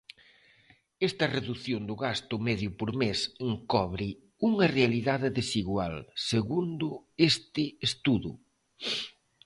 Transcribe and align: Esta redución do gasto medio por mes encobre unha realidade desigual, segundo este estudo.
Esta 1.07 1.25
redución 1.37 1.81
do 1.89 1.95
gasto 2.05 2.35
medio 2.47 2.69
por 2.79 2.89
mes 3.01 3.19
encobre 3.51 4.07
unha 4.49 4.67
realidade 4.77 5.29
desigual, 5.39 5.95
segundo 6.31 6.87
este 7.29 7.63
estudo. 7.87 8.31